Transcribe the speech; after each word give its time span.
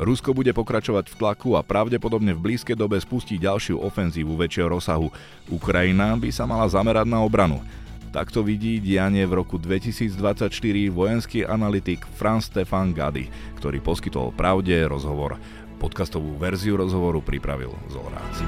Rusko 0.00 0.32
bude 0.32 0.56
pokračovať 0.56 1.12
v 1.12 1.18
tlaku 1.20 1.60
a 1.60 1.60
pravdepodobne 1.60 2.32
v 2.32 2.40
blízkej 2.40 2.72
dobe 2.72 2.96
spustí 2.96 3.36
ďalšiu 3.36 3.84
ofenzívu 3.84 4.32
väčšieho 4.32 4.72
rozsahu. 4.72 5.12
Ukrajina 5.52 6.16
by 6.16 6.32
sa 6.32 6.48
mala 6.48 6.64
zamerať 6.72 7.04
na 7.04 7.20
obranu. 7.20 7.60
Takto 8.08 8.40
vidí 8.40 8.80
dianie 8.80 9.28
v 9.28 9.44
roku 9.44 9.60
2024 9.60 10.48
vojenský 10.88 11.44
analytik 11.44 12.08
Franz 12.16 12.48
Stefan 12.48 12.96
Gady, 12.96 13.28
ktorý 13.60 13.84
poskytol 13.84 14.32
pravde 14.32 14.72
rozhovor. 14.88 15.36
Podcastovú 15.76 16.32
verziu 16.40 16.80
rozhovoru 16.80 17.20
pripravil 17.20 17.76
Zolrác. 17.92 18.40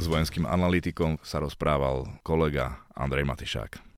S 0.00 0.08
vojenským 0.08 0.48
analytikom 0.48 1.20
sa 1.20 1.36
rozprával 1.36 2.08
kolega 2.24 2.80
Andrej 2.96 3.28
Matišák. 3.28 3.91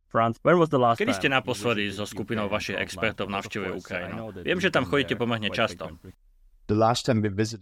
Kedy 0.95 1.12
ste 1.12 1.27
naposledy 1.27 1.91
so 1.91 2.07
skupinou 2.07 2.46
vašich 2.46 2.79
expertov 2.79 3.27
navštívili 3.27 3.75
Ukrajinu? 3.75 4.31
Viem, 4.46 4.63
že 4.63 4.71
tam 4.71 4.87
chodíte 4.87 5.18
pomerne 5.18 5.50
často. 5.50 5.90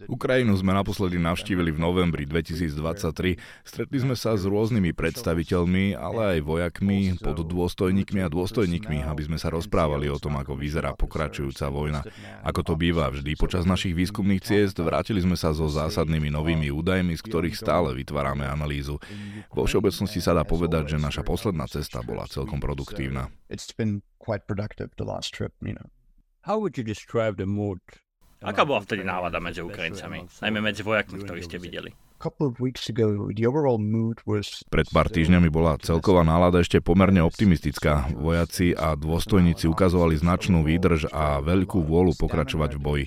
Ukrajinu 0.07 0.55
sme 0.55 0.71
naposledy 0.71 1.19
navštívili 1.19 1.75
v 1.75 1.79
novembri 1.79 2.23
2023. 2.23 3.35
Stretli 3.67 3.97
sme 3.99 4.15
sa 4.15 4.39
s 4.39 4.47
rôznymi 4.47 4.95
predstaviteľmi, 4.95 5.91
ale 5.91 6.39
aj 6.39 6.39
vojakmi, 6.47 7.19
pod 7.19 7.43
dôstojníkmi 7.43 8.23
a 8.23 8.31
dôstojníkmi, 8.31 9.03
aby 9.03 9.21
sme 9.27 9.35
sa 9.35 9.51
rozprávali 9.51 10.07
o 10.07 10.15
tom, 10.15 10.39
ako 10.39 10.55
vyzerá 10.55 10.95
pokračujúca 10.95 11.67
vojna. 11.67 12.01
Ako 12.47 12.63
to 12.63 12.73
býva 12.79 13.11
vždy 13.11 13.35
počas 13.35 13.67
našich 13.67 13.91
výskumných 13.91 14.39
ciest, 14.39 14.79
vrátili 14.79 15.19
sme 15.19 15.35
sa 15.35 15.51
so 15.51 15.67
zásadnými 15.67 16.31
novými 16.31 16.71
údajmi, 16.71 17.19
z 17.19 17.25
ktorých 17.27 17.59
stále 17.59 17.91
vytvárame 17.91 18.47
analýzu. 18.47 19.03
Vo 19.51 19.67
všeobecnosti 19.67 20.23
sa 20.23 20.31
dá 20.31 20.47
povedať, 20.47 20.95
že 20.95 20.97
naša 21.03 21.27
posledná 21.27 21.67
cesta 21.67 21.99
bola 21.99 22.23
celkom 22.31 22.63
produktívna. 22.63 23.27
How 26.43 26.59
would 26.59 26.75
you 26.75 26.83
describe 26.83 27.39
the 27.39 27.47
mood 27.47 27.79
Aká 28.43 28.67
bola 28.67 28.83
vtedy 28.83 29.07
nálada 29.07 29.39
medzi 29.39 29.63
Ukrajincami, 29.63 30.27
najmä 30.43 30.59
medzi 30.59 30.83
vojakmi, 30.83 31.23
ktorých 31.23 31.47
ste 31.47 31.57
videli? 31.63 31.95
Pred 34.71 34.87
pár 34.95 35.07
týždňami 35.11 35.49
bola 35.51 35.75
celková 35.83 36.23
nálada 36.23 36.63
ešte 36.63 36.79
pomerne 36.79 37.19
optimistická. 37.19 38.07
Vojaci 38.15 38.71
a 38.71 38.95
dôstojníci 38.95 39.67
ukazovali 39.67 40.15
značnú 40.15 40.63
výdrž 40.63 41.11
a 41.11 41.43
veľkú 41.43 41.83
vôľu 41.83 42.15
pokračovať 42.15 42.79
v 42.79 42.79
boji. 42.79 43.05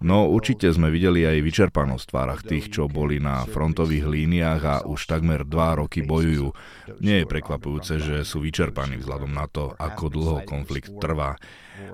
No 0.00 0.32
určite 0.32 0.64
sme 0.72 0.88
videli 0.88 1.28
aj 1.28 1.44
vyčerpanosť 1.44 2.04
v 2.04 2.10
tvárach 2.10 2.42
tých, 2.42 2.72
čo 2.72 2.88
boli 2.88 3.20
na 3.20 3.44
frontových 3.44 4.08
líniách 4.08 4.62
a 4.64 4.76
už 4.88 5.04
takmer 5.04 5.44
dva 5.44 5.76
roky 5.76 6.00
bojujú. 6.00 6.56
Nie 7.04 7.22
je 7.22 7.30
prekvapujúce, 7.30 8.00
že 8.00 8.16
sú 8.24 8.40
vyčerpaní 8.40 8.96
vzhľadom 8.96 9.28
na 9.28 9.44
to, 9.44 9.76
ako 9.76 10.08
dlho 10.08 10.38
konflikt 10.48 10.88
trvá 10.96 11.36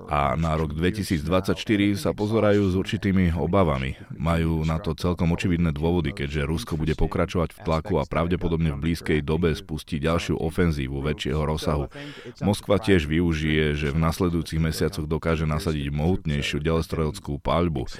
a 0.06 0.38
na 0.38 0.54
rok 0.54 0.70
2024 0.70 1.58
sa 1.98 2.14
pozorajú 2.14 2.70
s 2.70 2.74
určitými 2.78 3.34
obavami. 3.34 3.98
Majú 4.14 4.62
na 4.62 4.78
to 4.78 4.94
celkom 4.94 5.34
očividné 5.34 5.74
dôvody, 5.74 6.14
keďže 6.14 6.46
Rusko 6.46 6.78
bude 6.78 6.94
pokračovať 6.94 7.58
v 7.58 7.62
tlaku 7.66 7.98
a 7.98 8.06
pravdepodobne 8.06 8.70
v 8.74 8.82
blízkej 8.86 9.26
dobe 9.26 9.50
spustí 9.58 9.98
ďalšiu 9.98 10.38
ofenzívu 10.38 11.02
väčšieho 11.02 11.42
rozsahu. 11.42 11.90
Moskva 12.42 12.78
tiež 12.78 13.10
využije, 13.10 13.74
že 13.74 13.88
v 13.90 13.98
nasledujúcich 13.98 14.62
mesiacoch 14.62 15.10
dokáže 15.10 15.42
nasadiť 15.42 15.90
mohutnejšiu 15.90 16.62
delostreleckú 16.62 17.42
paľbu. 17.42 17.90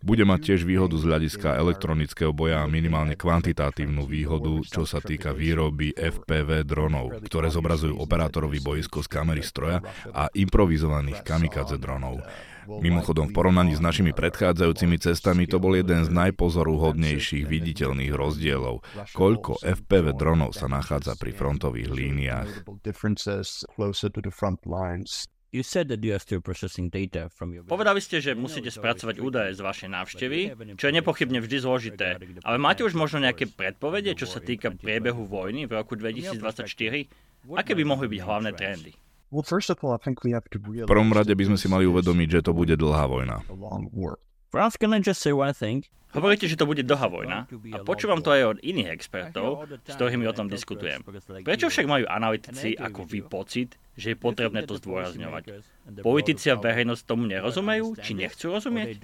Bude 0.00 0.24
mať 0.26 0.40
tiež 0.52 0.60
výhodu 0.64 0.96
z 0.96 1.04
hľadiska 1.06 1.58
elektronického 1.58 2.32
boja 2.34 2.62
a 2.62 2.70
minimálne 2.70 3.14
kvantitatívnu 3.14 4.06
výhodu, 4.06 4.62
čo 4.66 4.88
sa 4.88 5.02
týka 5.02 5.34
výroby 5.34 5.92
FPV 5.94 6.64
dronov, 6.66 7.22
ktoré 7.26 7.50
zobrazujú 7.52 7.98
operátorovi 7.98 8.62
boisko 8.62 9.02
z 9.04 9.08
kamery 9.10 9.42
stroja 9.44 9.82
a 10.14 10.30
improvizovaných 10.32 11.22
kamikadze 11.26 11.76
dronov. 11.76 12.22
Mimochodom, 12.70 13.32
v 13.32 13.34
porovnaní 13.34 13.74
s 13.74 13.82
našimi 13.82 14.14
predchádzajúcimi 14.14 15.02
cestami 15.02 15.50
to 15.50 15.58
bol 15.58 15.74
jeden 15.74 16.06
z 16.06 16.10
najpozoruhodnejších 16.14 17.42
viditeľných 17.42 18.14
rozdielov. 18.14 18.86
Koľko 19.10 19.58
FPV 19.58 20.14
dronov 20.14 20.54
sa 20.54 20.70
nachádza 20.70 21.18
pri 21.18 21.34
frontových 21.34 21.90
líniách. 21.90 22.50
Povedali 27.66 27.98
ste, 27.98 28.22
že 28.22 28.38
musíte 28.38 28.70
spracovať 28.70 29.16
údaje 29.18 29.50
z 29.58 29.60
vašej 29.66 29.88
návštevy, 29.90 30.40
čo 30.78 30.84
je 30.86 30.92
nepochybne 30.94 31.42
vždy 31.42 31.56
zložité. 31.58 32.22
Ale 32.46 32.56
máte 32.62 32.86
už 32.86 32.94
možno 32.94 33.18
nejaké 33.18 33.50
predpovede, 33.50 34.14
čo 34.14 34.30
sa 34.30 34.38
týka 34.38 34.70
priebehu 34.70 35.26
vojny 35.26 35.66
v 35.66 35.74
roku 35.74 35.98
2024? 35.98 36.70
Aké 37.58 37.72
by 37.74 37.82
mohli 37.82 38.06
byť 38.06 38.20
hlavné 38.22 38.50
trendy? 38.54 38.94
V 39.30 40.90
prvom 40.90 41.10
rade 41.10 41.34
by 41.34 41.44
sme 41.50 41.58
si 41.58 41.66
mali 41.66 41.86
uvedomiť, 41.86 42.28
že 42.30 42.40
to 42.46 42.52
bude 42.54 42.74
dlhá 42.74 43.10
vojna. 43.10 43.42
Hovoríte, 46.10 46.50
že 46.50 46.58
to 46.58 46.66
bude 46.66 46.82
dlhá 46.82 47.06
vojna 47.06 47.46
a 47.46 47.86
počúvam 47.86 48.18
to 48.18 48.34
aj 48.34 48.42
od 48.42 48.58
iných 48.66 48.90
expertov, 48.90 49.62
s 49.86 49.94
ktorými 49.94 50.26
o 50.26 50.34
tom 50.34 50.50
diskutujem. 50.50 51.06
Prečo 51.46 51.70
však 51.70 51.86
majú 51.86 52.02
analytici 52.10 52.74
ako 52.74 53.06
vy 53.06 53.22
pocit, 53.22 53.78
že 53.94 54.12
je 54.12 54.16
potrebné 54.18 54.66
to 54.66 54.74
zdôrazňovať? 54.74 55.62
Politici 56.02 56.50
a 56.50 56.58
verejnosť 56.58 57.02
tomu 57.06 57.30
nerozumejú, 57.30 57.94
či 58.02 58.18
nechcú 58.18 58.50
rozumieť? 58.50 58.98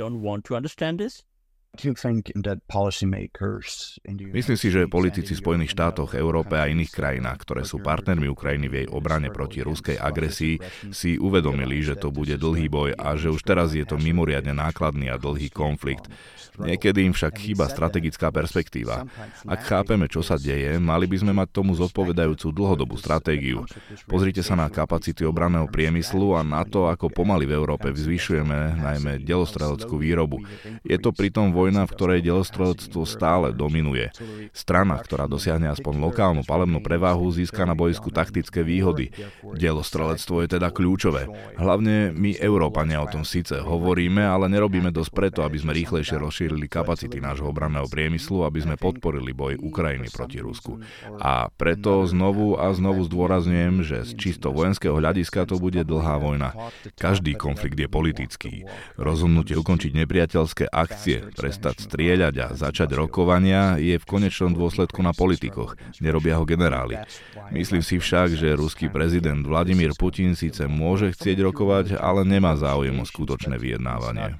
Myslím 4.32 4.58
si, 4.58 4.68
že 4.72 4.88
politici 4.88 5.36
v 5.36 5.42
Spojených 5.44 5.76
štátoch, 5.76 6.16
Európe 6.16 6.56
a 6.56 6.66
iných 6.66 6.92
krajinách, 6.92 7.38
ktoré 7.44 7.62
sú 7.62 7.78
partnermi 7.84 8.26
Ukrajiny 8.26 8.66
v 8.66 8.74
jej 8.82 8.88
obrane 8.88 9.28
proti 9.28 9.60
ruskej 9.60 10.00
agresii, 10.00 10.58
si 10.90 11.20
uvedomili, 11.20 11.84
že 11.84 11.94
to 11.94 12.08
bude 12.08 12.34
dlhý 12.40 12.66
boj 12.72 12.90
a 12.96 13.14
že 13.14 13.28
už 13.28 13.44
teraz 13.44 13.76
je 13.76 13.84
to 13.84 14.00
mimoriadne 14.00 14.56
nákladný 14.56 15.12
a 15.12 15.20
dlhý 15.20 15.52
konflikt. 15.52 16.08
Niekedy 16.56 17.04
im 17.04 17.12
však 17.12 17.36
chýba 17.36 17.68
strategická 17.68 18.32
perspektíva. 18.32 19.04
Ak 19.44 19.68
chápeme, 19.68 20.08
čo 20.08 20.24
sa 20.24 20.40
deje, 20.40 20.80
mali 20.80 21.04
by 21.04 21.16
sme 21.20 21.32
mať 21.36 21.48
tomu 21.52 21.76
zodpovedajúcu 21.76 22.48
dlhodobú 22.48 22.96
stratégiu. 22.96 23.68
Pozrite 24.08 24.40
sa 24.40 24.56
na 24.56 24.72
kapacity 24.72 25.20
obranného 25.28 25.68
priemyslu 25.68 26.32
a 26.32 26.40
na 26.40 26.64
to, 26.64 26.88
ako 26.88 27.12
pomaly 27.12 27.44
v 27.44 27.56
Európe 27.56 27.92
zvyšujeme 27.92 28.80
najmä 28.80 29.12
delostreleckú 29.20 30.00
výrobu. 30.00 30.40
Je 30.80 30.96
to 30.96 31.12
pritom 31.12 31.52
vojna, 31.66 31.82
v 31.82 31.94
ktorej 31.98 32.20
delostrelectvo 32.22 33.02
stále 33.02 33.50
dominuje. 33.50 34.14
Strana, 34.54 35.02
ktorá 35.02 35.26
dosiahne 35.26 35.66
aspoň 35.74 35.98
lokálnu 35.98 36.46
palebnú 36.46 36.78
prevahu, 36.78 37.26
získa 37.34 37.66
na 37.66 37.74
bojsku 37.74 38.14
taktické 38.14 38.62
výhody. 38.62 39.10
Delostrelectvo 39.42 40.46
je 40.46 40.48
teda 40.54 40.70
kľúčové. 40.70 41.26
Hlavne 41.58 42.14
my, 42.14 42.38
Európania, 42.38 43.02
o 43.02 43.10
tom 43.10 43.26
síce 43.26 43.58
hovoríme, 43.58 44.22
ale 44.22 44.46
nerobíme 44.46 44.94
dosť 44.94 45.10
preto, 45.10 45.40
aby 45.42 45.58
sme 45.58 45.74
rýchlejšie 45.74 46.22
rozšírili 46.22 46.70
kapacity 46.70 47.18
nášho 47.18 47.50
obranného 47.50 47.90
priemyslu, 47.90 48.46
aby 48.46 48.62
sme 48.62 48.78
podporili 48.78 49.34
boj 49.34 49.58
Ukrajiny 49.58 50.06
proti 50.14 50.38
Rusku. 50.38 50.78
A 51.18 51.50
preto 51.50 52.06
znovu 52.06 52.54
a 52.54 52.70
znovu 52.70 53.02
zdôrazňujem, 53.10 53.82
že 53.82 53.98
z 54.06 54.12
čisto 54.14 54.54
vojenského 54.54 54.94
hľadiska 54.94 55.50
to 55.50 55.58
bude 55.58 55.82
dlhá 55.82 56.22
vojna. 56.22 56.54
Každý 56.94 57.34
konflikt 57.34 57.74
je 57.74 57.88
politický. 57.90 58.52
Rozhodnutie 58.94 59.58
ukončiť 59.58 59.98
nepriateľské 60.06 60.70
akcie, 60.70 61.32
prestať 61.56 61.88
strieľať 61.88 62.34
a 62.36 62.46
začať 62.52 62.92
rokovania 63.00 63.80
je 63.80 63.96
v 63.96 64.04
konečnom 64.04 64.52
dôsledku 64.52 65.00
na 65.00 65.16
politikoch. 65.16 65.80
Nerobia 66.04 66.36
ho 66.36 66.44
generáli. 66.44 67.00
Myslím 67.48 67.80
si 67.80 67.96
však, 67.96 68.36
že 68.36 68.60
ruský 68.60 68.92
prezident 68.92 69.40
Vladimír 69.40 69.96
Putin 69.96 70.36
síce 70.36 70.68
môže 70.68 71.16
chcieť 71.16 71.40
rokovať, 71.48 71.86
ale 71.96 72.28
nemá 72.28 72.60
záujem 72.60 72.92
o 72.92 73.08
skutočné 73.08 73.56
vyjednávanie. 73.56 74.36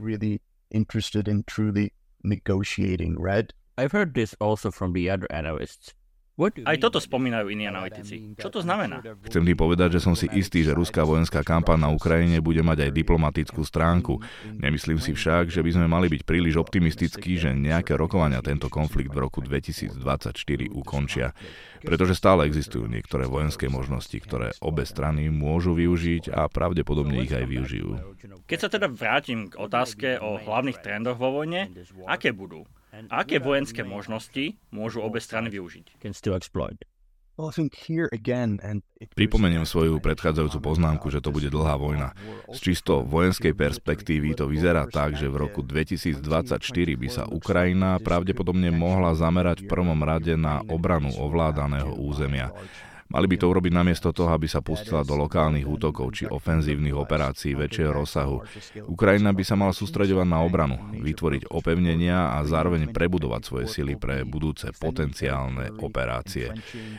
I've 3.76 3.92
heard 3.92 4.16
this 4.16 4.32
also 4.40 4.72
from 4.72 4.92
the 4.92 5.08
other 5.08 5.28
analysts. 5.28 5.92
Aj 6.36 6.76
toto 6.76 7.00
spomínajú 7.00 7.48
iní 7.48 7.64
analytici. 7.64 8.36
Čo 8.36 8.52
to 8.52 8.60
znamená? 8.60 9.00
Chcem 9.24 9.40
tým 9.40 9.56
povedať, 9.56 9.96
že 9.96 10.04
som 10.04 10.12
si 10.12 10.28
istý, 10.36 10.60
že 10.60 10.76
ruská 10.76 11.00
vojenská 11.00 11.40
kampaň 11.40 11.80
na 11.80 11.88
Ukrajine 11.88 12.44
bude 12.44 12.60
mať 12.60 12.88
aj 12.88 12.90
diplomatickú 12.92 13.64
stránku. 13.64 14.20
Nemyslím 14.60 15.00
si 15.00 15.16
však, 15.16 15.48
že 15.48 15.64
by 15.64 15.70
sme 15.72 15.86
mali 15.88 16.12
byť 16.12 16.28
príliš 16.28 16.60
optimistickí, 16.60 17.40
že 17.40 17.56
nejaké 17.56 17.96
rokovania 17.96 18.44
tento 18.44 18.68
konflikt 18.68 19.16
v 19.16 19.24
roku 19.24 19.40
2024 19.40 19.96
ukončia. 20.76 21.32
Pretože 21.80 22.12
stále 22.12 22.44
existujú 22.44 22.84
niektoré 22.84 23.24
vojenské 23.24 23.72
možnosti, 23.72 24.16
ktoré 24.20 24.52
obe 24.60 24.84
strany 24.84 25.32
môžu 25.32 25.72
využiť 25.72 26.36
a 26.36 26.52
pravdepodobne 26.52 27.24
ich 27.24 27.32
aj 27.32 27.48
využijú. 27.48 27.90
Keď 28.44 28.58
sa 28.60 28.68
teda 28.68 28.92
vrátim 28.92 29.48
k 29.48 29.56
otázke 29.56 30.20
o 30.20 30.36
hlavných 30.36 30.84
trendoch 30.84 31.16
vo 31.16 31.32
vojne, 31.32 31.72
aké 32.04 32.36
budú? 32.36 32.68
Aké 33.12 33.36
vojenské 33.36 33.84
možnosti 33.84 34.56
môžu 34.72 35.04
obe 35.04 35.20
strany 35.20 35.52
využiť? 35.52 36.00
Pripomeniem 39.12 39.68
svoju 39.68 40.00
predchádzajúcu 40.00 40.58
poznámku, 40.64 41.12
že 41.12 41.20
to 41.20 41.28
bude 41.28 41.52
dlhá 41.52 41.76
vojna. 41.76 42.16
Z 42.48 42.58
čisto 42.72 43.04
vojenskej 43.04 43.52
perspektívy 43.52 44.32
to 44.32 44.48
vyzerá 44.48 44.88
tak, 44.88 45.20
že 45.20 45.28
v 45.28 45.44
roku 45.44 45.60
2024 45.60 46.24
by 46.96 47.08
sa 47.12 47.28
Ukrajina 47.28 48.00
pravdepodobne 48.00 48.72
mohla 48.72 49.12
zamerať 49.12 49.68
v 49.68 49.68
prvom 49.68 50.00
rade 50.00 50.32
na 50.32 50.64
obranu 50.64 51.12
ovládaného 51.12 51.92
územia. 52.00 52.56
Mali 53.06 53.26
by 53.30 53.36
to 53.38 53.46
urobiť 53.46 53.70
namiesto 53.70 54.10
toho, 54.10 54.34
aby 54.34 54.50
sa 54.50 54.58
pustila 54.58 55.06
do 55.06 55.14
lokálnych 55.14 55.62
útokov 55.62 56.10
či 56.18 56.24
ofenzívnych 56.26 56.90
operácií 56.90 57.54
väčšieho 57.54 57.94
rozsahu. 57.94 58.42
Ukrajina 58.90 59.30
by 59.30 59.42
sa 59.46 59.54
mala 59.54 59.70
sústredovať 59.70 60.26
na 60.26 60.42
obranu, 60.42 60.74
vytvoriť 60.98 61.46
opevnenia 61.46 62.34
a 62.34 62.42
zároveň 62.42 62.90
prebudovať 62.90 63.42
svoje 63.46 63.66
sily 63.70 63.94
pre 63.94 64.26
budúce 64.26 64.74
potenciálne 64.74 65.78
operácie. 65.78 66.50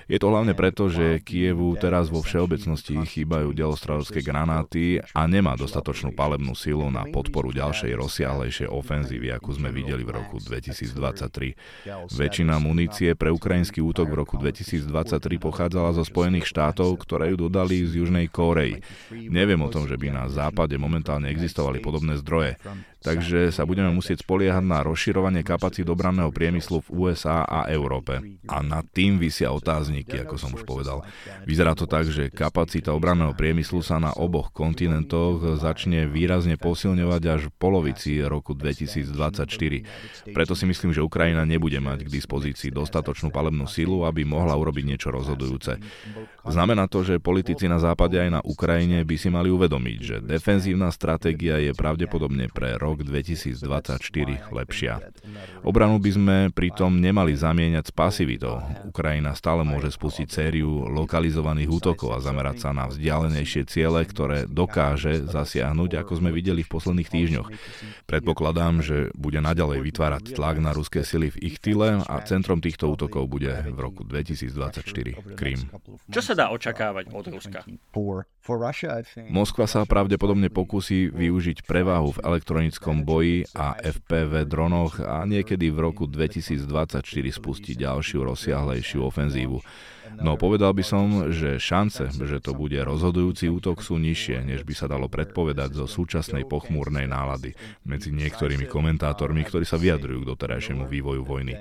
Je 0.08 0.16
to 0.16 0.32
hlavne 0.32 0.56
preto, 0.56 0.88
že 0.88 1.20
Kievu 1.20 1.76
teraz 1.76 2.08
vo 2.08 2.24
všeobecnosti 2.24 3.04
chýbajú 3.04 3.52
delostradovské 3.52 4.24
granáty 4.24 5.04
a 5.12 5.28
nemá 5.28 5.60
dostatočnú 5.60 6.16
palebnú 6.16 6.56
silu 6.56 6.88
na 6.88 7.04
podporu 7.04 7.52
ďalšej 7.52 7.92
rozsiahlejšej 8.00 8.68
ofenzívy, 8.72 9.36
ako 9.36 9.60
sme 9.60 9.76
videli 9.76 10.08
v 10.08 10.16
roku 10.24 10.40
2023. 10.40 12.16
Väčšina 12.16 12.56
munície 12.64 13.12
pre 13.12 13.28
ukrajinský 13.28 13.84
útok 13.84 14.08
v 14.08 14.16
roku 14.24 14.40
2023 14.40 14.88
pochádzala 15.36 15.97
zo 15.98 16.06
Spojených 16.06 16.46
štátov, 16.46 17.02
ktoré 17.02 17.34
ju 17.34 17.50
dodali 17.50 17.82
z 17.82 18.06
Južnej 18.06 18.30
Kórei. 18.30 18.78
Neviem 19.10 19.58
o 19.66 19.74
tom, 19.74 19.90
že 19.90 19.98
by 19.98 20.14
na 20.14 20.26
západe 20.30 20.78
momentálne 20.78 21.34
existovali 21.34 21.82
podobné 21.82 22.22
zdroje. 22.22 22.62
Takže 23.08 23.56
sa 23.56 23.64
budeme 23.64 23.88
musieť 23.96 24.28
spoliehať 24.28 24.60
na 24.68 24.84
rozširovanie 24.84 25.48
kapacít 25.48 25.88
obranného 25.88 26.28
priemyslu 26.36 26.84
v 26.84 27.08
USA 27.08 27.48
a 27.48 27.72
Európe. 27.72 28.20
A 28.52 28.60
nad 28.60 28.84
tým 28.92 29.16
vysia 29.16 29.56
otázniky, 29.56 30.28
ako 30.28 30.36
som 30.36 30.52
už 30.52 30.68
povedal. 30.68 31.08
Vyzerá 31.48 31.72
to 31.72 31.88
tak, 31.88 32.12
že 32.12 32.28
kapacita 32.28 32.92
obranného 32.92 33.32
priemyslu 33.32 33.80
sa 33.80 33.96
na 33.96 34.12
oboch 34.12 34.52
kontinentoch 34.52 35.56
začne 35.56 36.04
výrazne 36.12 36.60
posilňovať 36.60 37.24
až 37.32 37.42
v 37.48 37.54
polovici 37.56 38.20
roku 38.28 38.52
2024. 38.52 40.36
Preto 40.36 40.54
si 40.54 40.66
myslím, 40.68 40.92
že 40.92 41.00
Ukrajina 41.00 41.48
nebude 41.48 41.80
mať 41.80 42.04
k 42.04 42.12
dispozícii 42.12 42.76
dostatočnú 42.76 43.32
palebnú 43.32 43.72
silu, 43.72 44.04
aby 44.04 44.28
mohla 44.28 44.60
urobiť 44.60 44.84
niečo 44.84 45.10
rozhodujúce. 45.16 45.80
Znamená 46.44 46.92
to, 46.92 47.08
že 47.08 47.24
politici 47.24 47.72
na 47.72 47.80
západe 47.80 48.20
aj 48.20 48.30
na 48.40 48.42
Ukrajine 48.44 49.04
by 49.08 49.16
si 49.16 49.32
mali 49.32 49.48
uvedomiť, 49.48 50.00
že 50.00 50.16
defenzívna 50.24 50.92
stratégia 50.92 51.60
je 51.60 51.72
pravdepodobne 51.72 52.52
pre 52.52 52.76
rok 52.80 52.97
2024 53.04 54.50
lepšia. 54.50 55.02
Obranu 55.62 56.00
by 56.00 56.12
sme 56.14 56.38
pritom 56.54 56.98
nemali 56.98 57.36
zamieňať 57.36 57.90
s 57.90 57.94
pasivitou. 57.94 58.64
Ukrajina 58.88 59.36
stále 59.36 59.68
môže 59.68 59.94
spustiť 59.94 60.28
sériu 60.30 60.88
lokalizovaných 60.88 61.70
útokov 61.70 62.16
a 62.16 62.24
zamerať 62.24 62.64
sa 62.64 62.70
na 62.72 62.88
vzdialenejšie 62.88 63.68
ciele, 63.68 64.02
ktoré 64.08 64.48
dokáže 64.48 65.28
zasiahnuť, 65.28 66.00
ako 66.00 66.14
sme 66.18 66.32
videli 66.32 66.64
v 66.64 66.72
posledných 66.72 67.10
týždňoch. 67.12 67.48
Predpokladám, 68.08 68.80
že 68.80 69.12
bude 69.14 69.44
naďalej 69.44 69.84
vytvárať 69.84 70.24
tlak 70.34 70.64
na 70.64 70.72
ruské 70.72 71.04
sily 71.04 71.34
v 71.34 71.38
ich 71.52 71.58
tyle 71.60 72.00
a 72.00 72.16
centrom 72.24 72.64
týchto 72.64 72.88
útokov 72.88 73.28
bude 73.28 73.52
v 73.68 73.78
roku 73.78 74.08
2024 74.08 75.36
Krym. 75.36 75.60
Čo 76.08 76.22
sa 76.24 76.34
dá 76.34 76.50
očakávať 76.56 77.12
od 77.12 77.26
Ruska? 77.28 77.60
Moskva 79.28 79.68
sa 79.68 79.84
pravdepodobne 79.84 80.48
pokusí 80.48 81.12
využiť 81.12 81.68
prevahu 81.68 82.16
v 82.16 82.24
elektronickom 82.24 82.87
boji 83.04 83.50
a 83.52 83.76
FPV 83.76 84.48
dronoch 84.48 85.04
a 85.04 85.28
niekedy 85.28 85.68
v 85.74 85.80
roku 85.84 86.08
2024 86.08 87.04
spustiť 87.10 87.76
ďalšiu 87.84 88.24
rozsiahlejšiu 88.24 89.00
ofenzívu. 89.04 89.60
No 90.16 90.40
povedal 90.40 90.72
by 90.72 90.84
som, 90.88 91.06
že 91.36 91.60
šance, 91.60 92.08
že 92.16 92.40
to 92.40 92.56
bude 92.56 92.80
rozhodujúci 92.80 93.52
útok 93.52 93.84
sú 93.84 94.00
nižšie, 94.00 94.48
než 94.48 94.64
by 94.64 94.74
sa 94.74 94.88
dalo 94.88 95.12
predpovedať 95.12 95.76
zo 95.76 95.86
súčasnej 95.86 96.48
pochmúrnej 96.48 97.06
nálady 97.12 97.52
medzi 97.84 98.16
niektorými 98.16 98.72
komentátormi, 98.72 99.44
ktorí 99.44 99.68
sa 99.68 99.76
vyjadrujú 99.76 100.24
k 100.24 100.30
doterajšiemu 100.32 100.88
vývoju 100.88 101.22
vojny. 101.28 101.56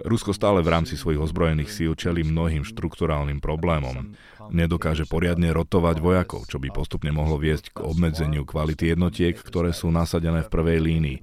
Rusko 0.00 0.32
stále 0.32 0.64
v 0.64 0.72
rámci 0.72 0.96
svojich 0.96 1.20
ozbrojených 1.20 1.68
síl 1.68 1.92
čeli 1.92 2.24
mnohým 2.24 2.64
štrukturálnym 2.64 3.44
problémom. 3.44 4.16
Nedokáže 4.50 5.06
poriadne 5.06 5.54
rotovať 5.54 6.02
vojakov, 6.02 6.48
čo 6.50 6.58
by 6.58 6.72
postupne 6.74 7.14
mohlo 7.14 7.38
viesť 7.38 7.70
k 7.76 7.78
obmedzeniu 7.86 8.42
kvality 8.42 8.90
jednotiek, 8.90 9.36
ktoré 9.38 9.70
sú 9.70 9.92
nasadené 9.94 10.42
v 10.42 10.52
prvej 10.52 10.78
línii. 10.82 11.18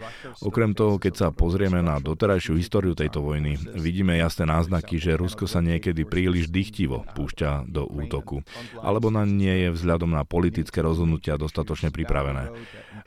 Okrem 0.46 0.72
toho, 0.72 1.02
keď 1.02 1.14
sa 1.14 1.28
pozrieme 1.34 1.84
na 1.84 2.00
doterajšiu 2.00 2.56
históriu 2.56 2.96
tejto 2.96 3.20
vojny, 3.20 3.60
vidíme 3.76 4.16
jasné 4.16 4.48
náznaky, 4.48 5.02
že 5.02 5.20
Rusko 5.20 5.50
sa 5.50 5.60
niekedy 5.60 6.08
príliš 6.08 6.48
dychtivo 6.48 7.04
púšťa 7.18 7.68
do 7.68 7.84
útoku, 7.90 8.46
alebo 8.80 9.12
na 9.12 9.28
nie 9.28 9.68
je 9.68 9.70
vzhľadom 9.76 10.16
na 10.16 10.24
politické 10.24 10.80
rozhodnutia 10.80 11.36
dostatočne 11.36 11.92
pripravené. 11.92 12.54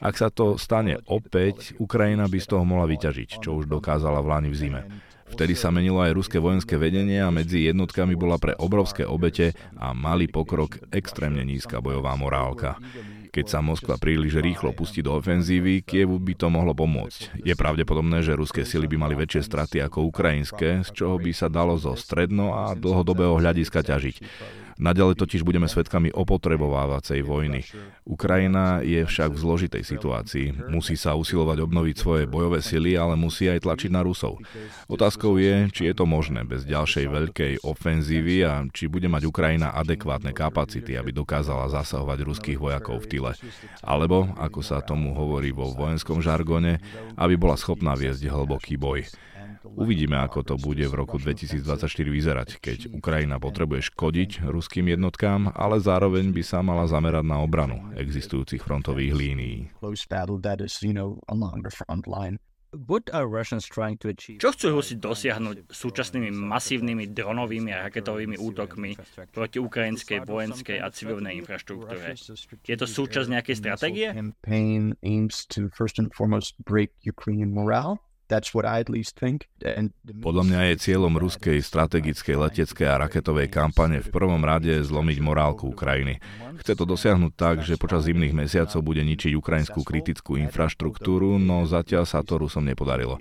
Ak 0.02 0.18
sa 0.18 0.28
to 0.28 0.60
stane 0.60 1.00
opäť, 1.08 1.78
Ukrajina 1.78 2.28
by 2.28 2.38
z 2.42 2.46
toho 2.52 2.66
mohla 2.66 2.90
vyťažiť, 2.90 3.40
čo 3.40 3.56
už 3.56 3.70
dokázala 3.70 4.20
v 4.20 4.28
Lani 4.28 4.50
v 4.52 4.58
zime. 4.58 4.82
Vtedy 5.32 5.56
sa 5.56 5.72
menilo 5.72 6.04
aj 6.04 6.12
ruské 6.12 6.36
vojenské 6.36 6.76
vedenie 6.76 7.16
a 7.16 7.32
medzi 7.32 7.64
jednotkami 7.64 8.12
bola 8.14 8.36
pre 8.36 8.52
obrovské 8.60 9.08
obete 9.08 9.56
a 9.80 9.96
malý 9.96 10.28
pokrok 10.28 10.76
extrémne 10.92 11.40
nízka 11.40 11.80
bojová 11.80 12.12
morálka. 12.20 12.76
Keď 13.32 13.46
sa 13.48 13.64
Moskva 13.64 13.96
príliš 13.96 14.44
rýchlo 14.44 14.76
pustí 14.76 15.00
do 15.00 15.16
ofenzívy, 15.16 15.80
Kievu 15.88 16.20
by 16.20 16.36
to 16.36 16.52
mohlo 16.52 16.76
pomôcť. 16.76 17.40
Je 17.48 17.56
pravdepodobné, 17.56 18.20
že 18.20 18.36
ruské 18.36 18.68
sily 18.68 18.84
by 18.84 19.08
mali 19.08 19.16
väčšie 19.16 19.40
straty 19.48 19.80
ako 19.80 20.12
ukrajinské, 20.12 20.84
z 20.84 20.90
čoho 20.92 21.16
by 21.16 21.32
sa 21.32 21.48
dalo 21.48 21.80
zo 21.80 21.96
stredno 21.96 22.52
a 22.52 22.76
dlhodobého 22.76 23.40
hľadiska 23.40 23.80
ťažiť. 23.88 24.16
Naďalej 24.80 25.20
totiž 25.20 25.42
budeme 25.44 25.68
svedkami 25.68 26.12
opotrebovávacej 26.12 27.20
vojny. 27.24 27.64
Ukrajina 28.08 28.80
je 28.80 29.04
však 29.04 29.32
v 29.32 29.42
zložitej 29.42 29.82
situácii. 29.84 30.46
Musí 30.72 30.96
sa 30.96 31.16
usilovať 31.16 31.64
obnoviť 31.64 31.96
svoje 31.96 32.24
bojové 32.28 32.64
sily, 32.64 32.96
ale 32.96 33.16
musí 33.16 33.48
aj 33.48 33.64
tlačiť 33.64 33.90
na 33.92 34.00
Rusov. 34.00 34.40
Otázkou 34.88 35.36
je, 35.36 35.68
či 35.72 35.88
je 35.90 35.94
to 35.96 36.08
možné 36.08 36.44
bez 36.48 36.64
ďalšej 36.64 37.06
veľkej 37.08 37.52
ofenzívy 37.62 38.36
a 38.46 38.64
či 38.72 38.88
bude 38.88 39.08
mať 39.08 39.28
Ukrajina 39.28 39.74
adekvátne 39.76 40.32
kapacity, 40.32 40.96
aby 40.96 41.12
dokázala 41.12 41.68
zasahovať 41.72 42.18
ruských 42.24 42.58
vojakov 42.58 43.04
v 43.04 43.08
tyle. 43.08 43.32
Alebo, 43.84 44.32
ako 44.40 44.60
sa 44.64 44.80
tomu 44.80 45.12
hovorí 45.12 45.52
vo 45.52 45.70
vojenskom 45.72 46.24
žargone, 46.24 46.80
aby 47.16 47.34
bola 47.36 47.58
schopná 47.58 47.92
viesť 47.92 48.28
hlboký 48.28 48.80
boj. 48.80 49.04
Uvidíme, 49.62 50.18
ako 50.18 50.42
to 50.42 50.54
bude 50.58 50.82
v 50.82 50.94
roku 50.94 51.22
2024 51.22 51.86
vyzerať, 51.86 52.48
keď 52.58 52.78
Ukrajina 52.90 53.38
potrebuje 53.38 53.94
škodiť 53.94 54.46
ruským 54.46 54.90
jednotkám, 54.90 55.54
ale 55.54 55.78
zároveň 55.78 56.34
by 56.34 56.42
sa 56.42 56.60
mala 56.66 56.90
zamerať 56.90 57.22
na 57.22 57.38
obranu 57.38 57.94
existujúcich 57.94 58.62
frontových 58.62 59.14
línií. 59.14 59.58
Čo 64.40 64.48
chcú 64.56 64.66
Rusi 64.80 64.96
dosiahnuť 64.96 65.68
súčasnými 65.68 66.32
masívnymi 66.32 67.12
dronovými 67.12 67.68
a 67.68 67.84
raketovými 67.92 68.40
útokmi 68.40 68.96
proti 69.28 69.60
ukrajinskej 69.60 70.24
vojenskej 70.24 70.80
a 70.80 70.88
civilnej 70.88 71.36
infraštruktúre? 71.44 72.16
Je 72.64 72.76
to 72.80 72.88
súčasť 72.88 73.28
nejakej 73.28 73.56
stratégie? 73.60 74.08
Podľa 80.22 80.44
mňa 80.48 80.60
je 80.72 80.74
cieľom 80.80 81.14
ruskej 81.20 81.60
strategickej 81.60 82.36
leteckej 82.38 82.86
a 82.88 83.00
raketovej 83.04 83.52
kampane 83.52 84.00
v 84.00 84.08
prvom 84.08 84.40
rade 84.40 84.72
zlomiť 84.80 85.18
morálku 85.20 85.68
Ukrajiny. 85.68 86.22
Chce 86.62 86.78
to 86.78 86.84
dosiahnuť 86.86 87.32
tak, 87.34 87.56
že 87.64 87.80
počas 87.80 88.06
zimných 88.06 88.36
mesiacov 88.36 88.80
bude 88.84 89.02
ničiť 89.02 89.32
ukrajinskú 89.34 89.82
kritickú 89.82 90.36
infraštruktúru, 90.38 91.40
no 91.40 91.64
zatiaľ 91.64 92.04
sa 92.04 92.20
to 92.20 92.38
Rusom 92.38 92.68
nepodarilo. 92.68 93.18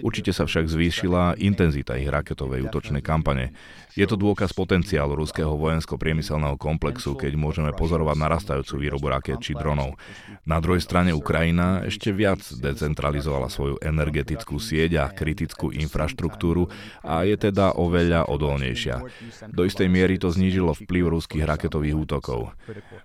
Určite 0.00 0.30
sa 0.30 0.46
však 0.46 0.70
zvýšila 0.70 1.36
intenzita 1.42 1.98
ich 1.98 2.08
raketovej 2.08 2.64
útočnej 2.70 3.02
kampane. 3.02 3.52
Je 3.98 4.06
to 4.06 4.14
dôkaz 4.14 4.54
potenciálu 4.54 5.18
ruského 5.18 5.58
vojensko-priemyselného 5.58 6.54
komplexu, 6.54 7.18
keď 7.18 7.34
môžeme 7.34 7.74
pozorovať 7.74 8.14
narastajúcu 8.14 8.74
výrobu 8.78 9.10
raket 9.10 9.42
či 9.42 9.58
dronov. 9.58 9.98
Na 10.46 10.62
druhej 10.62 10.78
strane 10.78 11.10
Ukrajina 11.10 11.82
ešte 11.82 12.14
viac 12.14 12.38
decentralizovala 12.38 13.50
svoju 13.50 13.82
energetickú 13.82 14.47
sieť 14.56 15.04
a 15.04 15.12
kritickú 15.12 15.68
infraštruktúru 15.68 16.72
a 17.04 17.28
je 17.28 17.36
teda 17.36 17.76
oveľa 17.76 18.32
odolnejšia. 18.32 19.04
Do 19.52 19.68
istej 19.68 19.92
miery 19.92 20.16
to 20.16 20.32
znížilo 20.32 20.72
vplyv 20.72 21.12
ruských 21.12 21.44
raketových 21.44 22.08
útokov. 22.08 22.56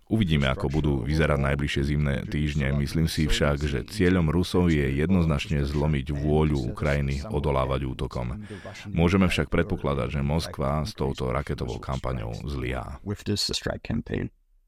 Uvidíme, 0.07 0.47
ako 0.47 0.71
budú 0.71 0.93
vyzerať 1.03 1.39
najbližšie 1.51 1.83
zimné 1.83 2.15
týždne. 2.23 2.71
Myslím 2.79 3.11
si 3.11 3.27
však, 3.27 3.59
že 3.59 3.83
cieľom 3.83 4.31
Rusov 4.31 4.71
je 4.71 4.87
jednoznačne 4.95 5.67
zlomiť 5.67 6.15
vôľu 6.15 6.71
Ukrajiny 6.71 7.27
odolávať 7.27 7.83
útokom. 7.83 8.47
Môžeme 8.87 9.27
však 9.27 9.51
predpokladať, 9.51 10.19
že 10.19 10.21
Moskva 10.23 10.87
s 10.87 10.95
touto 10.95 11.27
raketovou 11.33 11.83
kampaňou 11.83 12.31
zlyhá. 12.47 13.03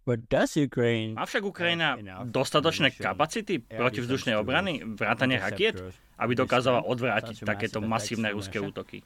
Má 0.06 1.26
však 1.26 1.44
Ukrajina 1.50 1.98
dostatočné 2.30 2.94
kapacity 2.94 3.58
protivzdušnej 3.58 4.38
obrany, 4.38 4.86
vrátane 4.86 5.42
rakiet, 5.42 5.82
aby 6.16 6.32
dokázala 6.32 6.86
odvrátiť 6.86 7.44
takéto 7.44 7.84
masívne 7.84 8.32
ruské 8.32 8.62
útoky? 8.62 9.04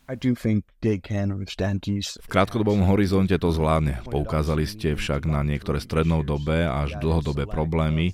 V 2.20 2.30
krátkodobom 2.30 2.86
horizonte 2.86 3.34
to 3.40 3.50
zvládne. 3.50 4.04
Poukázali 4.12 4.68
ste 4.68 4.94
však 4.94 5.26
na 5.26 5.42
niektoré 5.42 5.82
strednodobé 5.82 6.70
až 6.70 7.00
dlhodobé 7.02 7.48
problémy. 7.50 8.14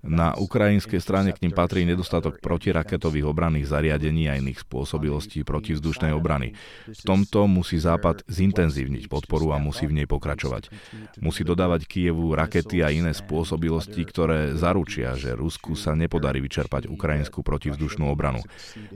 Na 0.00 0.32
ukrajinskej 0.38 1.02
strane 1.02 1.34
k 1.34 1.42
ním 1.44 1.52
patrí 1.52 1.82
nedostatok 1.84 2.38
protiraketových 2.40 3.26
obranných 3.26 3.68
zariadení 3.68 4.30
a 4.30 4.38
iných 4.38 4.64
spôsobilostí 4.64 5.42
protivzdušnej 5.44 6.14
obrany. 6.14 6.54
V 6.88 7.02
tomto 7.02 7.44
musí 7.50 7.76
Západ 7.76 8.24
zintenzívniť 8.30 9.10
podporu 9.10 9.52
a 9.52 9.60
musí 9.60 9.84
v 9.84 10.00
nej 10.00 10.06
pokračovať. 10.08 10.72
Musí 11.20 11.44
dodávať 11.44 11.84
Kievu 11.84 12.19
Kievu 12.20 12.36
rakety 12.36 12.84
a 12.84 12.92
iné 12.92 13.16
spôsobilosti, 13.16 14.04
ktoré 14.04 14.52
zaručia, 14.52 15.16
že 15.16 15.32
Rusku 15.32 15.72
sa 15.72 15.96
nepodarí 15.96 16.44
vyčerpať 16.44 16.84
ukrajinskú 16.84 17.40
protivzdušnú 17.40 18.12
obranu. 18.12 18.44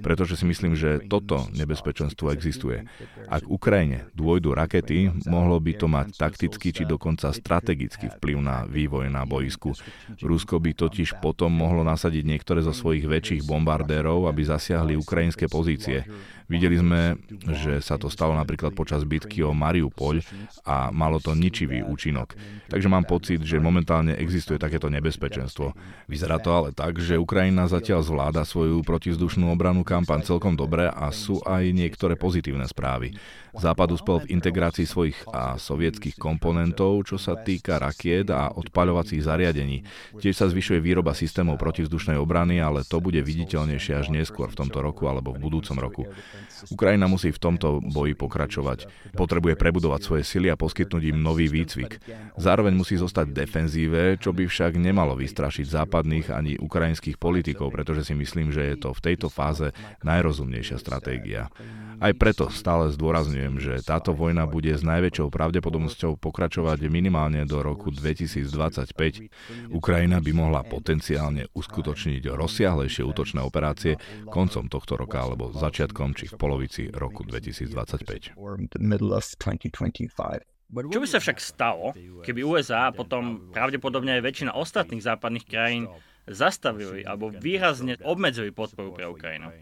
Pretože 0.04 0.36
si 0.36 0.44
myslím, 0.44 0.76
že 0.76 1.00
toto 1.08 1.48
nebezpečenstvo 1.56 2.28
existuje. 2.36 2.84
Ak 3.32 3.48
Ukrajine 3.48 4.12
dôjdu 4.12 4.52
rakety, 4.52 5.08
mohlo 5.24 5.56
by 5.56 5.72
to 5.72 5.88
mať 5.88 6.20
taktický 6.20 6.76
či 6.76 6.84
dokonca 6.84 7.32
strategický 7.32 8.12
vplyv 8.20 8.44
na 8.44 8.68
vývoj 8.68 9.08
na 9.08 9.24
boisku. 9.24 9.72
Rusko 10.20 10.60
by 10.60 10.76
totiž 10.76 11.16
potom 11.24 11.48
mohlo 11.48 11.80
nasadiť 11.80 12.28
niektoré 12.28 12.60
zo 12.60 12.76
svojich 12.76 13.08
väčších 13.08 13.48
bombardérov, 13.48 14.28
aby 14.28 14.44
zasiahli 14.44 15.00
ukrajinské 15.00 15.48
pozície. 15.48 16.04
Videli 16.44 16.76
sme, 16.76 17.16
že 17.56 17.80
sa 17.80 17.96
to 17.96 18.12
stalo 18.12 18.36
napríklad 18.36 18.76
počas 18.76 19.00
bitky 19.08 19.40
o 19.40 19.56
Mariupol 19.56 20.20
a 20.68 20.92
malo 20.92 21.16
to 21.16 21.32
ničivý 21.32 21.80
účinok. 21.80 22.36
Takže 22.68 22.92
mám 22.92 23.08
pocit, 23.14 23.46
že 23.46 23.62
momentálne 23.62 24.18
existuje 24.18 24.58
takéto 24.58 24.90
nebezpečenstvo. 24.90 25.70
Vyzerá 26.10 26.42
to 26.42 26.50
ale 26.50 26.74
tak, 26.74 26.98
že 26.98 27.14
Ukrajina 27.14 27.70
zatiaľ 27.70 28.02
zvláda 28.02 28.42
svoju 28.42 28.82
protizdušnú 28.82 29.46
obranu 29.54 29.86
kampaň 29.86 30.26
celkom 30.26 30.58
dobre 30.58 30.90
a 30.90 31.14
sú 31.14 31.38
aj 31.46 31.70
niektoré 31.70 32.18
pozitívne 32.18 32.66
správy. 32.66 33.14
Západ 33.54 33.94
uspel 33.94 34.26
v 34.26 34.34
integrácii 34.34 34.82
svojich 34.82 35.14
a 35.30 35.54
sovietských 35.54 36.18
komponentov, 36.18 37.06
čo 37.06 37.22
sa 37.22 37.38
týka 37.38 37.78
rakiet 37.78 38.26
a 38.34 38.50
odpaľovacích 38.50 39.22
zariadení. 39.22 39.86
Tiež 40.18 40.34
sa 40.34 40.50
zvyšuje 40.50 40.82
výroba 40.82 41.14
systémov 41.14 41.62
protivzdušnej 41.62 42.18
obrany, 42.18 42.58
ale 42.58 42.82
to 42.82 42.98
bude 42.98 43.22
viditeľnejšie 43.22 43.94
až 43.94 44.10
neskôr 44.10 44.50
v 44.50 44.58
tomto 44.58 44.82
roku 44.82 45.06
alebo 45.06 45.30
v 45.30 45.38
budúcom 45.38 45.78
roku. 45.78 46.02
Ukrajina 46.74 47.06
musí 47.06 47.30
v 47.30 47.38
tomto 47.38 47.78
boji 47.78 48.18
pokračovať. 48.18 48.90
Potrebuje 49.14 49.54
prebudovať 49.54 50.00
svoje 50.02 50.26
sily 50.26 50.50
a 50.50 50.58
poskytnúť 50.58 51.14
im 51.14 51.22
nový 51.22 51.46
výcvik. 51.46 52.02
Zároveň 52.34 52.74
musí 52.74 52.98
zostať 53.04 53.26
v 53.30 53.38
defenzíve, 53.44 54.02
čo 54.16 54.32
by 54.32 54.48
však 54.48 54.80
nemalo 54.80 55.12
vystrašiť 55.20 55.66
západných 55.68 56.32
ani 56.32 56.56
ukrajinských 56.56 57.20
politikov, 57.20 57.70
pretože 57.76 58.08
si 58.08 58.16
myslím, 58.16 58.48
že 58.48 58.72
je 58.72 58.76
to 58.80 58.96
v 58.96 59.04
tejto 59.12 59.28
fáze 59.28 59.70
najrozumnejšia 60.00 60.80
stratégia. 60.80 61.52
Aj 62.02 62.12
preto 62.16 62.50
stále 62.50 62.90
zdôrazňujem, 62.90 63.54
že 63.62 63.74
táto 63.86 64.10
vojna 64.16 64.48
bude 64.50 64.74
s 64.74 64.82
najväčšou 64.82 65.30
pravdepodobnosťou 65.30 66.18
pokračovať 66.18 66.90
minimálne 66.90 67.46
do 67.46 67.62
roku 67.62 67.94
2025. 67.94 69.70
Ukrajina 69.70 70.18
by 70.18 70.32
mohla 70.34 70.66
potenciálne 70.66 71.46
uskutočniť 71.54 72.26
rozsiahlejšie 72.26 73.06
útočné 73.06 73.40
operácie 73.44 74.00
koncom 74.26 74.66
tohto 74.66 74.98
roka 74.98 75.22
alebo 75.22 75.54
začiatkom 75.54 76.18
či 76.18 76.26
v 76.28 76.34
polovici 76.34 76.82
roku 76.90 77.22
2025. 77.22 78.34
Čo 80.70 80.98
by 80.98 81.08
sa 81.08 81.20
však 81.20 81.38
stalo, 81.38 81.92
keby 82.24 82.40
USA 82.42 82.88
a 82.88 82.94
potom 82.94 83.52
pravdepodobne 83.52 84.18
aj 84.18 84.22
väčšina 84.24 84.52
ostatných 84.56 85.04
západných 85.04 85.46
krajín 85.46 85.84
zastavili 86.24 87.04
alebo 87.04 87.28
výrazne 87.28 88.00
obmedzili 88.00 88.50
podporu 88.50 88.96
pre 88.96 89.04
Ukrajinu? 89.06 89.52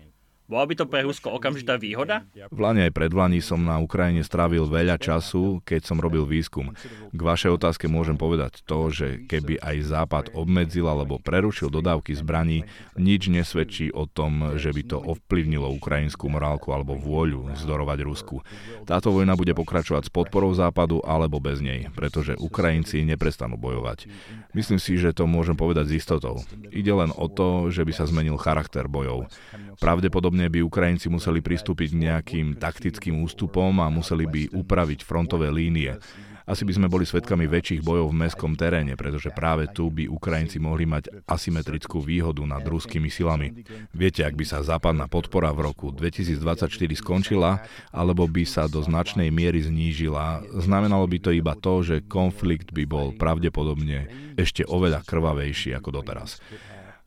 Bola 0.52 0.68
by 0.68 0.76
to 0.76 0.85
pre 0.85 1.00
Rusko 1.00 1.32
okamžitá 1.32 1.80
výhoda? 1.80 2.28
V 2.37 2.61
Lani 2.61 2.85
aj 2.85 2.92
pred 2.92 3.09
Vlani 3.09 3.40
som 3.40 3.64
na 3.64 3.80
Ukrajine 3.80 4.21
strávil 4.21 4.68
veľa 4.68 5.00
času, 5.00 5.64
keď 5.64 5.80
som 5.88 5.97
robil 5.97 6.28
výskum. 6.28 6.76
K 7.09 7.16
vašej 7.16 7.56
otázke 7.56 7.88
môžem 7.88 8.21
povedať 8.21 8.61
to, 8.68 8.92
že 8.92 9.25
keby 9.25 9.56
aj 9.64 9.76
Západ 9.80 10.25
obmedzil 10.37 10.85
alebo 10.85 11.16
prerušil 11.16 11.73
dodávky 11.73 12.12
zbraní, 12.12 12.68
nič 13.00 13.32
nesvedčí 13.32 13.97
o 13.97 14.04
tom, 14.04 14.61
že 14.61 14.76
by 14.76 14.82
to 14.85 15.00
ovplyvnilo 15.00 15.73
ukrajinskú 15.73 16.28
morálku 16.28 16.68
alebo 16.68 17.00
vôľu 17.00 17.56
zdorovať 17.56 17.99
Rusku. 18.04 18.44
Táto 18.85 19.09
vojna 19.09 19.32
bude 19.40 19.56
pokračovať 19.56 20.04
s 20.04 20.12
podporou 20.12 20.52
Západu 20.52 21.00
alebo 21.00 21.40
bez 21.40 21.64
nej, 21.64 21.88
pretože 21.97 22.37
Ukrajinci 22.37 23.00
neprestanú 23.09 23.56
bojovať. 23.56 24.04
Myslím 24.52 24.76
si, 24.76 25.00
že 25.00 25.16
to 25.16 25.25
môžem 25.25 25.56
povedať 25.56 25.88
s 25.88 26.04
istotou. 26.04 26.44
Ide 26.68 26.92
len 26.92 27.09
o 27.09 27.25
to, 27.32 27.73
že 27.73 27.88
by 27.88 27.92
sa 27.97 28.04
zmenil 28.04 28.37
charakter 28.37 28.85
bojov. 28.85 29.32
Pravdepodobne 29.80 30.41
Pravdepodobne 30.42 30.58
by 30.58 30.66
Ukrajinci 30.75 31.06
museli 31.06 31.38
pristúpiť 31.38 31.94
k 31.94 32.02
nejakým 32.02 32.46
taktickým 32.58 33.22
ústupom 33.22 33.70
a 33.78 33.87
museli 33.87 34.26
by 34.26 34.42
upraviť 34.50 35.06
frontové 35.06 35.54
línie. 35.54 35.94
Asi 36.42 36.66
by 36.66 36.75
sme 36.75 36.90
boli 36.90 37.06
svedkami 37.06 37.46
väčších 37.46 37.87
bojov 37.87 38.11
v 38.11 38.18
mestskom 38.26 38.58
teréne, 38.58 38.99
pretože 38.99 39.30
práve 39.30 39.70
tu 39.70 39.87
by 39.87 40.11
Ukrajinci 40.11 40.58
mohli 40.58 40.82
mať 40.82 41.22
asymetrickú 41.30 42.02
výhodu 42.02 42.42
nad 42.42 42.66
ruskými 42.66 43.06
silami. 43.06 43.62
Viete, 43.94 44.26
ak 44.26 44.34
by 44.34 44.42
sa 44.42 44.66
západná 44.66 45.06
podpora 45.06 45.54
v 45.54 45.70
roku 45.70 45.94
2024 45.94 46.66
skončila, 46.99 47.62
alebo 47.94 48.26
by 48.26 48.42
sa 48.42 48.66
do 48.66 48.82
značnej 48.82 49.30
miery 49.30 49.62
znížila, 49.62 50.42
znamenalo 50.58 51.06
by 51.06 51.18
to 51.22 51.30
iba 51.30 51.54
to, 51.54 51.87
že 51.87 52.02
konflikt 52.11 52.75
by 52.75 52.82
bol 52.82 53.14
pravdepodobne 53.14 54.11
ešte 54.34 54.66
oveľa 54.66 55.06
krvavejší 55.06 55.78
ako 55.78 56.02
doteraz. 56.02 56.42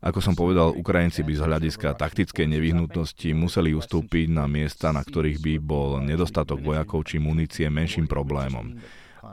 Ako 0.06 0.22
som 0.22 0.38
povedal, 0.38 0.70
Ukrajinci 0.70 1.26
by 1.26 1.34
z 1.34 1.42
hľadiska 1.50 1.98
taktickej 1.98 2.46
nevyhnutnosti 2.46 3.26
museli 3.34 3.74
ustúpiť 3.74 4.30
na 4.30 4.46
miesta, 4.46 4.94
na 4.94 5.02
ktorých 5.02 5.42
by 5.42 5.54
bol 5.58 5.98
nedostatok 5.98 6.62
vojakov 6.62 7.10
či 7.10 7.18
munície 7.18 7.66
menším 7.74 8.06
problémom. 8.06 8.78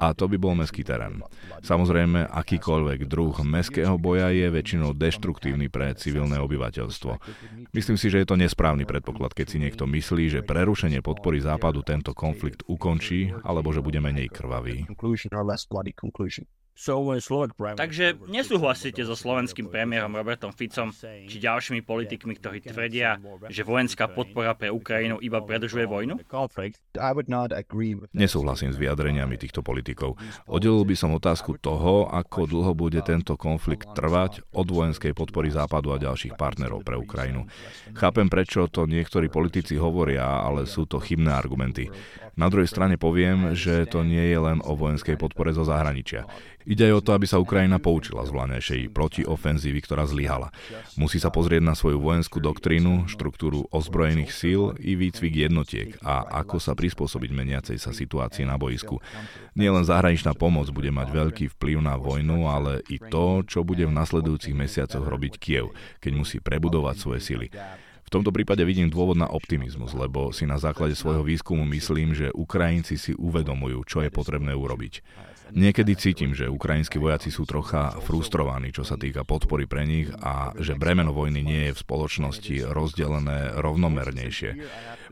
A 0.00 0.16
to 0.16 0.24
by 0.24 0.40
bol 0.40 0.56
meský 0.56 0.80
terén. 0.80 1.20
Samozrejme, 1.60 2.24
akýkoľvek 2.24 3.04
druh 3.04 3.36
meského 3.44 4.00
boja 4.00 4.32
je 4.32 4.48
väčšinou 4.48 4.96
deštruktívny 4.96 5.68
pre 5.68 5.92
civilné 5.92 6.40
obyvateľstvo. 6.40 7.20
Myslím 7.76 8.00
si, 8.00 8.08
že 8.08 8.24
je 8.24 8.28
to 8.32 8.40
nesprávny 8.40 8.88
predpoklad, 8.88 9.36
keď 9.36 9.46
si 9.52 9.60
niekto 9.60 9.84
myslí, 9.84 10.40
že 10.40 10.40
prerušenie 10.40 11.04
podpory 11.04 11.44
Západu 11.44 11.84
tento 11.84 12.16
konflikt 12.16 12.64
ukončí, 12.64 13.36
alebo 13.44 13.68
že 13.76 13.84
bude 13.84 14.00
menej 14.00 14.32
krvavý. 14.32 14.88
Takže 17.76 18.16
nesúhlasíte 18.32 19.04
so 19.04 19.12
slovenským 19.12 19.68
premiérom 19.68 20.16
Robertom 20.16 20.56
Ficom 20.56 20.88
či 21.28 21.36
ďalšími 21.36 21.84
politikmi, 21.84 22.32
ktorí 22.40 22.64
tvrdia, 22.64 23.20
že 23.52 23.60
vojenská 23.60 24.08
podpora 24.08 24.56
pre 24.56 24.72
Ukrajinu 24.72 25.20
iba 25.20 25.44
predržuje 25.44 25.84
vojnu? 25.84 26.24
Nesúhlasím 28.16 28.72
s 28.72 28.80
vyjadreniami 28.80 29.36
týchto 29.36 29.60
politikov. 29.60 30.16
Oddelil 30.48 30.88
by 30.88 30.96
som 30.96 31.12
otázku 31.12 31.60
toho, 31.60 32.08
ako 32.08 32.48
dlho 32.48 32.72
bude 32.72 33.04
tento 33.04 33.36
konflikt 33.36 33.92
trvať 33.92 34.40
od 34.56 34.66
vojenskej 34.72 35.12
podpory 35.12 35.52
Západu 35.52 35.92
a 35.92 36.00
ďalších 36.00 36.40
partnerov 36.40 36.88
pre 36.88 36.96
Ukrajinu. 36.96 37.52
Chápem, 37.92 38.32
prečo 38.32 38.64
to 38.72 38.88
niektorí 38.88 39.28
politici 39.28 39.76
hovoria, 39.76 40.40
ale 40.40 40.64
sú 40.64 40.88
to 40.88 40.96
chybné 40.96 41.36
argumenty. 41.36 41.92
Na 42.32 42.48
druhej 42.48 42.64
strane 42.64 42.96
poviem, 42.96 43.52
že 43.52 43.84
to 43.84 44.00
nie 44.08 44.32
je 44.32 44.38
len 44.40 44.64
o 44.64 44.72
vojenskej 44.72 45.20
podpore 45.20 45.52
zo 45.52 45.68
zahraničia. 45.68 46.24
Ide 46.62 46.90
aj 46.90 46.94
o 46.98 47.04
to, 47.04 47.10
aby 47.18 47.26
sa 47.26 47.42
Ukrajina 47.42 47.82
poučila 47.82 48.22
z 48.22 48.30
vlanejšej 48.30 48.80
protiofenzívy, 48.94 49.82
ktorá 49.82 50.06
zlyhala. 50.06 50.54
Musí 50.94 51.18
sa 51.18 51.34
pozrieť 51.34 51.62
na 51.62 51.74
svoju 51.74 51.98
vojenskú 51.98 52.38
doktrínu, 52.38 53.10
štruktúru 53.10 53.66
ozbrojených 53.74 54.30
síl 54.30 54.74
i 54.78 54.94
výcvik 54.94 55.48
jednotiek 55.48 55.98
a 56.06 56.22
ako 56.44 56.62
sa 56.62 56.78
prispôsobiť 56.78 57.30
meniacej 57.34 57.76
sa 57.82 57.90
situácii 57.90 58.46
na 58.46 58.54
boisku. 58.54 59.02
Nielen 59.58 59.82
zahraničná 59.82 60.38
pomoc 60.38 60.70
bude 60.70 60.94
mať 60.94 61.08
veľký 61.10 61.44
vplyv 61.58 61.78
na 61.82 61.98
vojnu, 61.98 62.46
ale 62.46 62.80
i 62.86 63.02
to, 63.02 63.42
čo 63.42 63.66
bude 63.66 63.82
v 63.82 63.92
nasledujúcich 63.92 64.54
mesiacoch 64.54 65.02
robiť 65.02 65.34
Kiev, 65.42 65.74
keď 65.98 66.12
musí 66.14 66.38
prebudovať 66.38 66.96
svoje 66.98 67.20
sily. 67.20 67.48
V 68.02 68.20
tomto 68.20 68.28
prípade 68.28 68.60
vidím 68.68 68.92
dôvod 68.92 69.16
na 69.16 69.24
optimizmus, 69.24 69.96
lebo 69.96 70.36
si 70.36 70.44
na 70.44 70.60
základe 70.60 70.92
svojho 70.92 71.24
výskumu 71.24 71.64
myslím, 71.72 72.12
že 72.12 72.28
Ukrajinci 72.36 73.00
si 73.00 73.12
uvedomujú, 73.16 73.88
čo 73.88 74.04
je 74.04 74.12
potrebné 74.12 74.52
urobiť. 74.52 75.00
Niekedy 75.52 75.92
cítim, 76.00 76.32
že 76.32 76.48
ukrajinskí 76.48 76.96
vojaci 76.96 77.28
sú 77.28 77.44
trocha 77.44 77.92
frustrovaní, 78.00 78.72
čo 78.72 78.88
sa 78.88 78.96
týka 78.96 79.20
podpory 79.20 79.68
pre 79.68 79.84
nich 79.84 80.08
a 80.24 80.56
že 80.56 80.80
bremeno 80.80 81.12
vojny 81.12 81.44
nie 81.44 81.62
je 81.68 81.76
v 81.76 81.82
spoločnosti 81.84 82.56
rozdelené 82.72 83.60
rovnomernejšie. 83.60 84.50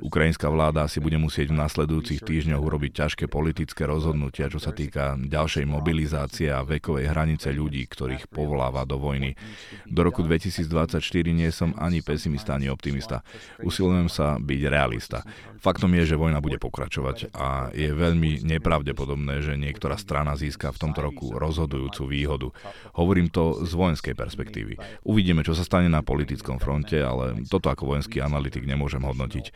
Ukrajinská 0.00 0.48
vláda 0.48 0.88
si 0.88 0.96
bude 0.96 1.20
musieť 1.20 1.52
v 1.52 1.60
nasledujúcich 1.60 2.24
týždňoch 2.24 2.56
urobiť 2.56 2.92
ťažké 3.04 3.28
politické 3.28 3.84
rozhodnutia, 3.84 4.48
čo 4.48 4.56
sa 4.56 4.72
týka 4.72 5.20
ďalšej 5.20 5.68
mobilizácie 5.68 6.48
a 6.48 6.64
vekovej 6.64 7.12
hranice 7.12 7.52
ľudí, 7.52 7.84
ktorých 7.84 8.32
povoláva 8.32 8.88
do 8.88 8.96
vojny. 8.96 9.36
Do 9.84 10.00
roku 10.00 10.24
2024 10.24 11.04
nie 11.36 11.52
som 11.52 11.76
ani 11.76 12.00
pesimista, 12.00 12.56
ani 12.56 12.72
optimista. 12.72 13.20
Usilujem 13.60 14.08
sa 14.08 14.40
byť 14.40 14.60
realista. 14.72 15.20
Faktom 15.60 15.92
je, 15.92 16.16
že 16.16 16.16
vojna 16.16 16.40
bude 16.40 16.56
pokračovať 16.56 17.36
a 17.36 17.68
je 17.76 17.92
veľmi 17.92 18.40
nepravdepodobné, 18.48 19.44
že 19.44 19.60
niektorá 19.60 20.00
strana 20.00 20.29
strana 20.30 20.38
získa 20.38 20.70
v 20.70 20.78
tomto 20.78 21.00
roku 21.02 21.26
rozhodujúcu 21.34 22.02
výhodu. 22.06 22.48
Hovorím 22.94 23.34
to 23.34 23.66
z 23.66 23.72
vojenskej 23.74 24.14
perspektívy. 24.14 24.78
Uvidíme, 25.02 25.42
čo 25.42 25.58
sa 25.58 25.66
stane 25.66 25.90
na 25.90 26.06
politickom 26.06 26.62
fronte, 26.62 27.02
ale 27.02 27.42
toto 27.50 27.66
ako 27.66 27.94
vojenský 27.94 28.22
analytik 28.22 28.62
nemôžem 28.62 29.02
hodnotiť. 29.02 29.50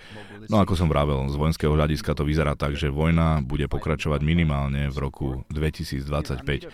No 0.50 0.58
ako 0.58 0.74
som 0.74 0.90
vravel, 0.90 1.30
z 1.30 1.38
vojenského 1.38 1.70
hľadiska 1.70 2.18
to 2.18 2.26
vyzerá 2.26 2.58
tak, 2.58 2.74
že 2.74 2.90
vojna 2.90 3.38
bude 3.46 3.70
pokračovať 3.70 4.20
minimálne 4.26 4.90
v 4.90 4.96
roku 4.98 5.26
2025 5.54 6.66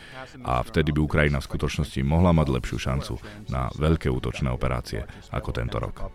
a 0.49 0.55
vtedy 0.65 0.97
by 0.97 1.01
Ukrajina 1.05 1.45
v 1.45 1.49
skutočnosti 1.53 2.01
mohla 2.01 2.33
mať 2.33 2.49
lepšiu 2.57 2.79
šancu 2.81 3.15
na 3.53 3.69
veľké 3.77 4.09
útočné 4.09 4.49
operácie 4.49 5.05
ako 5.29 5.51
tento 5.53 5.77
rok. 5.77 6.09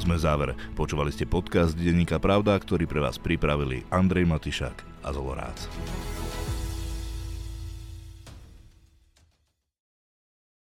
Sme 0.00 0.16
v 0.16 0.24
závere. 0.24 0.52
Počúvali 0.72 1.12
ste 1.12 1.28
podcast 1.28 1.76
Denníka 1.76 2.16
Pravda, 2.16 2.56
ktorý 2.56 2.88
pre 2.88 3.04
vás 3.04 3.20
pripravili 3.20 3.84
Andrej 3.92 4.24
Matišak 4.24 5.04
a 5.04 5.12
Zolorác. 5.12 5.68